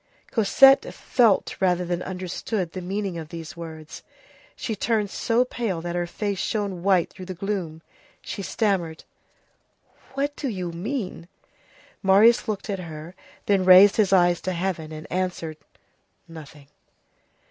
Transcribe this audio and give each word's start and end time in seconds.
Cosette 0.31 0.91
felt 0.91 1.55
rather 1.59 1.85
than 1.85 2.01
understood 2.01 2.71
the 2.71 2.81
meaning 2.81 3.19
of 3.19 3.29
these 3.29 3.55
words. 3.55 4.01
She 4.55 4.75
turned 4.75 5.11
so 5.11 5.45
pale 5.45 5.79
that 5.79 5.95
her 5.95 6.07
face 6.07 6.39
shone 6.39 6.81
white 6.81 7.11
through 7.11 7.25
the 7.27 7.35
gloom. 7.35 7.83
She 8.19 8.41
stammered:— 8.41 9.03
"What 10.15 10.35
do 10.35 10.47
you 10.49 10.71
mean?" 10.71 11.27
Marius 12.01 12.47
looked 12.47 12.67
at 12.67 12.79
her, 12.79 13.13
then 13.45 13.63
raised 13.63 13.97
his 13.97 14.11
eyes 14.11 14.41
to 14.41 14.53
heaven, 14.53 14.91
and 14.91 15.05
answered: 15.11 15.57
"Nothing." 16.27 16.65